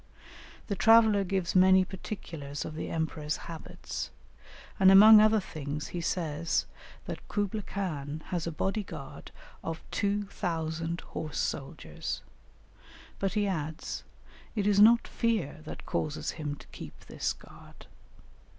[0.65, 4.09] The traveller gives many particulars of the emperor's habits,
[4.79, 6.65] and among other things, he says
[7.05, 9.31] that Kublaï Khan has a body guard
[9.63, 12.23] of 2000 horse soldiers;
[13.19, 14.03] but he adds,
[14.55, 17.85] "it is not fear that causes him to keep this guard."